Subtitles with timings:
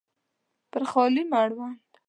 [0.71, 1.81] پر خالي مړوند